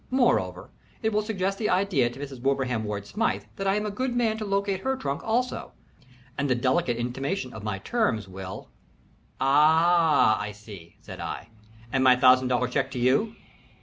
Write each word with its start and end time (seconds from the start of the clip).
Moreover, 0.09 0.71
it 1.03 1.13
will 1.13 1.21
suggest 1.21 1.59
the 1.59 1.69
idea 1.69 2.09
to 2.09 2.19
Mrs. 2.19 2.41
Wilbraham 2.41 2.85
Ward 2.85 3.05
Smythe 3.05 3.43
that 3.57 3.67
I 3.67 3.75
am 3.75 3.85
a 3.85 3.91
good 3.91 4.15
man 4.15 4.35
to 4.39 4.45
locate 4.45 4.79
her 4.79 4.97
trunk 4.97 5.21
also, 5.23 5.73
and 6.39 6.49
the 6.49 6.55
delicate 6.55 6.97
intimation 6.97 7.53
of 7.53 7.61
my 7.63 7.77
terms 7.77 8.27
will" 8.27 8.69
"Aha! 9.39 10.39
I 10.41 10.53
see," 10.53 10.95
said 11.01 11.19
I. 11.19 11.49
"And 11.93 12.03
my 12.03 12.15
thousand 12.15 12.47
dollar 12.47 12.67
check 12.67 12.89
to 12.89 12.99
you?" 12.99 13.35